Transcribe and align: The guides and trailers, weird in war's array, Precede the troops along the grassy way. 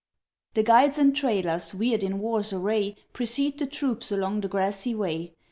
The 0.55 0.63
guides 0.63 0.97
and 0.97 1.15
trailers, 1.15 1.75
weird 1.75 2.01
in 2.01 2.17
war's 2.17 2.51
array, 2.51 2.95
Precede 3.13 3.59
the 3.59 3.67
troops 3.67 4.11
along 4.11 4.41
the 4.41 4.47
grassy 4.47 4.95
way. 4.95 5.35